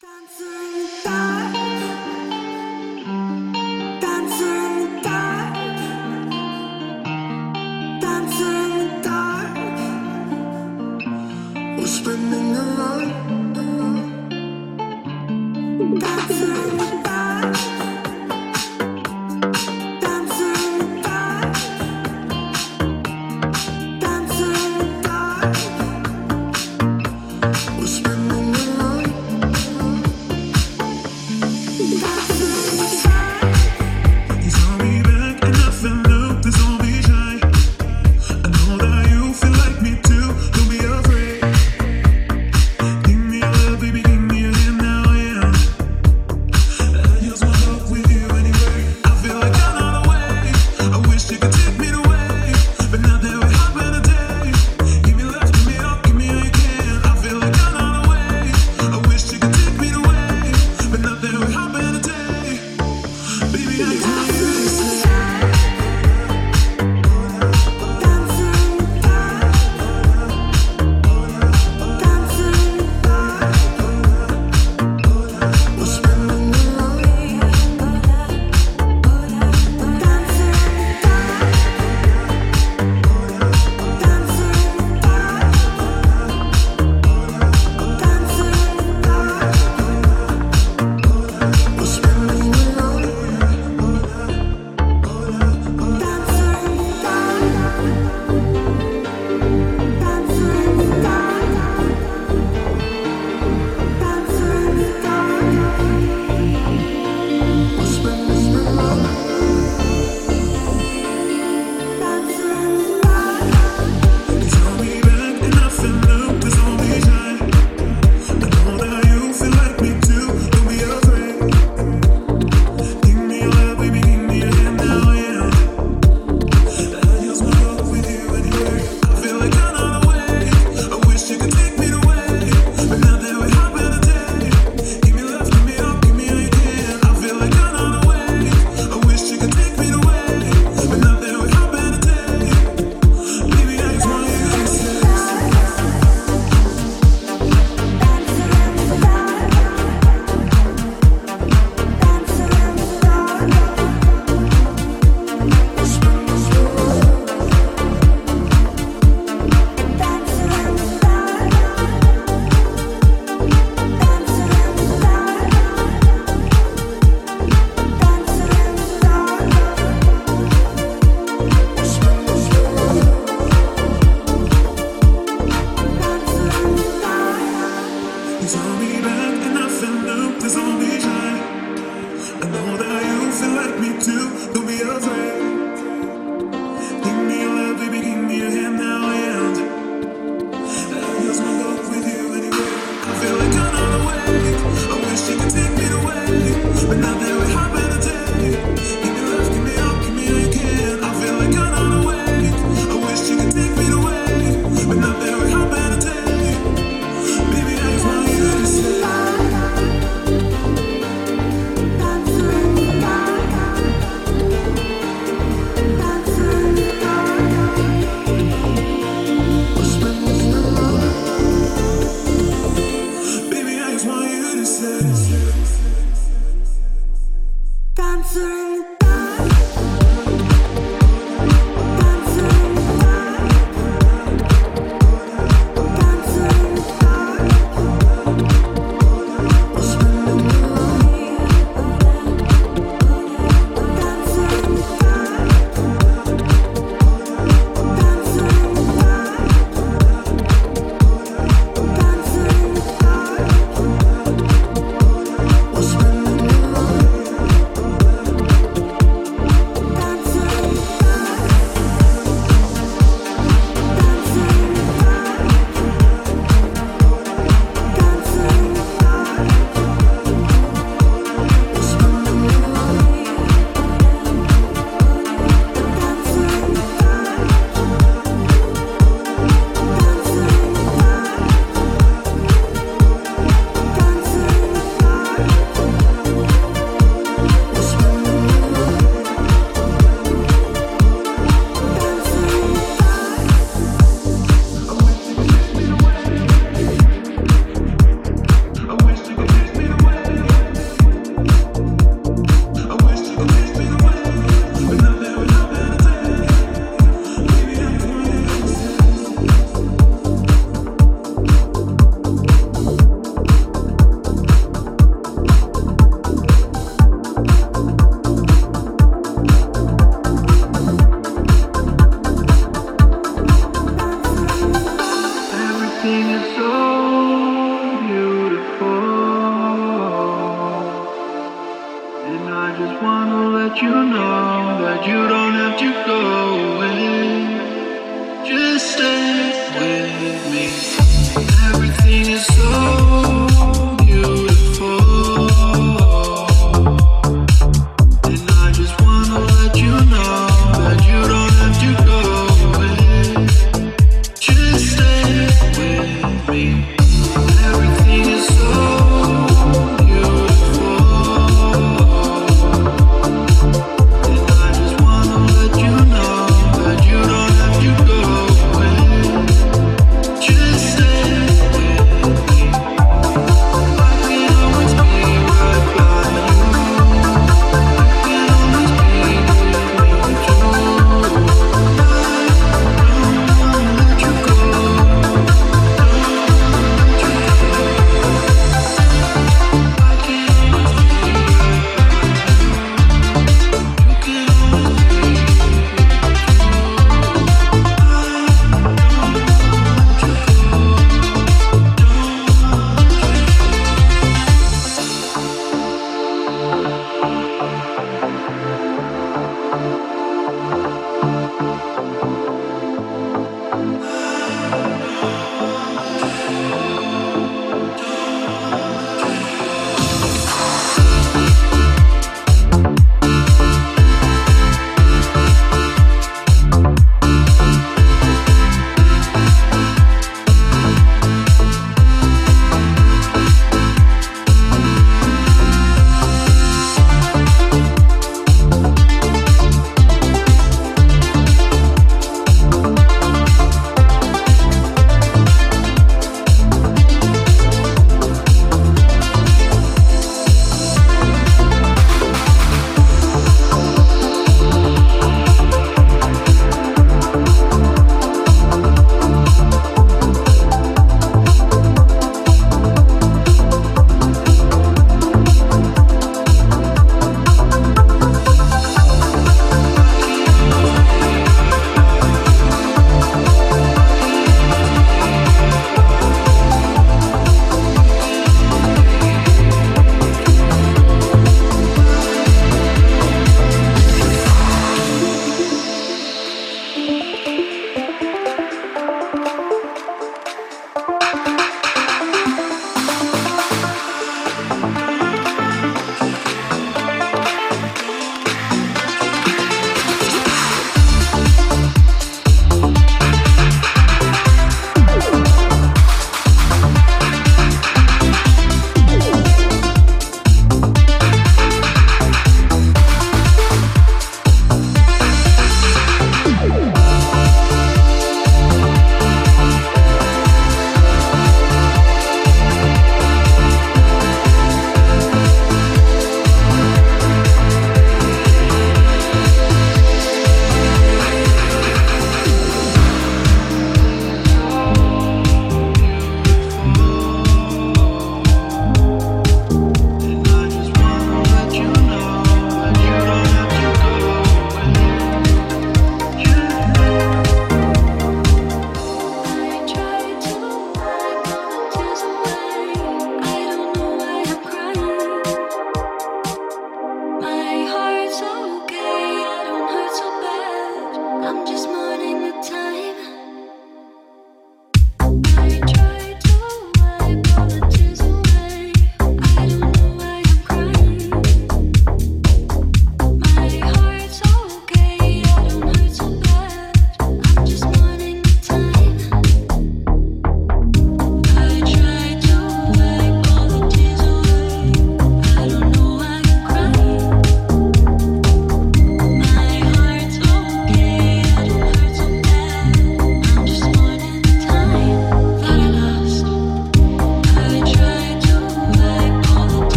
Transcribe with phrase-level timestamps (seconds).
[0.00, 1.13] 但最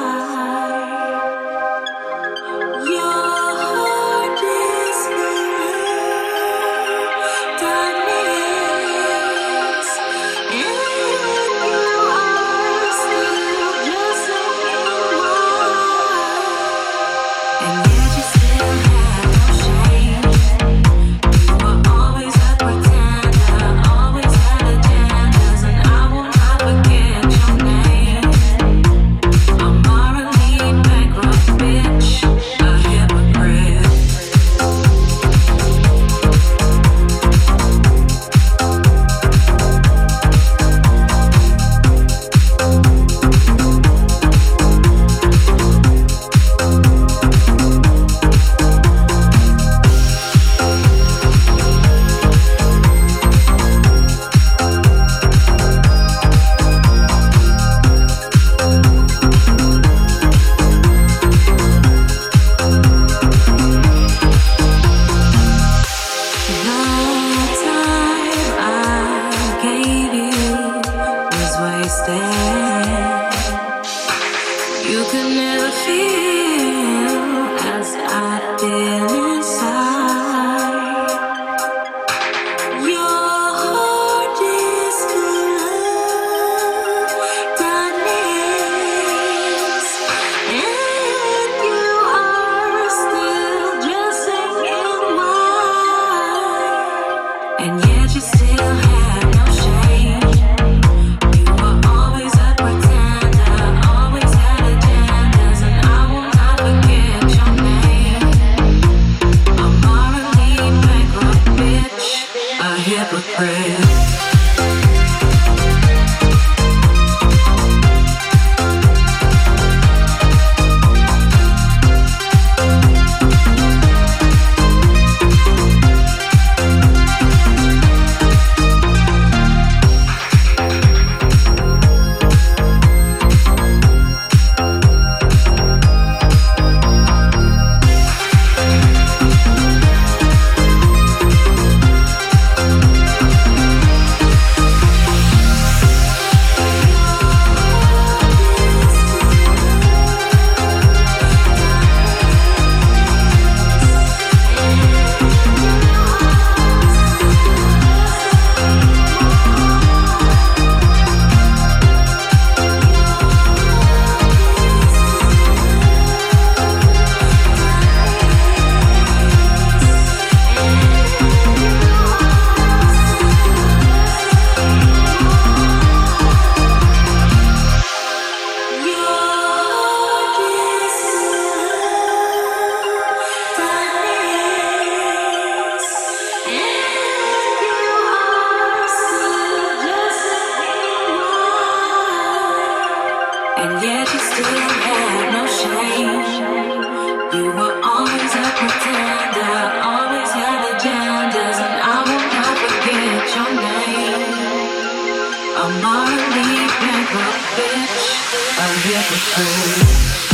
[208.86, 210.25] the episode.